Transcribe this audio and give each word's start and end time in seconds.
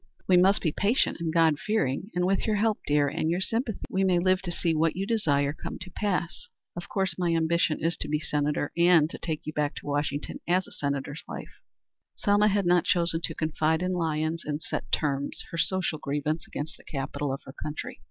"We 0.27 0.35
must 0.35 0.63
be 0.63 0.71
patient 0.71 1.17
and 1.19 1.31
God 1.31 1.59
fearing, 1.59 2.09
and 2.15 2.25
with 2.25 2.47
your 2.47 2.55
help, 2.55 2.79
dear, 2.87 3.07
and 3.07 3.29
your 3.29 3.39
sympathy, 3.39 3.77
we 3.87 4.03
may 4.03 4.17
live 4.17 4.41
to 4.41 4.51
see 4.51 4.73
what 4.73 4.95
you 4.95 5.05
desire 5.05 5.53
come 5.53 5.77
to 5.77 5.91
pass. 5.91 6.47
Of 6.75 6.89
course, 6.89 7.19
my 7.19 7.35
ambition 7.35 7.77
is 7.79 7.95
to 7.97 8.07
be 8.07 8.19
Senator, 8.19 8.71
and 8.75 9.01
and 9.03 9.09
to 9.11 9.19
take 9.19 9.45
you 9.45 9.53
back 9.53 9.75
to 9.75 9.85
Washington 9.85 10.39
as 10.47 10.65
a 10.65 10.71
Senator's 10.71 11.21
wife." 11.27 11.53
Selma 12.15 12.47
had 12.47 12.65
not 12.65 12.85
chosen 12.85 13.21
to 13.21 13.35
confide 13.35 13.81
to 13.81 13.89
Lyons 13.89 14.41
in 14.43 14.59
set 14.59 14.91
terms 14.91 15.43
her 15.51 15.59
social 15.59 15.99
grievance 15.99 16.47
against 16.47 16.77
the 16.77 16.83
capital 16.83 17.31
of 17.31 17.41
her 17.45 17.53
country. 17.53 17.99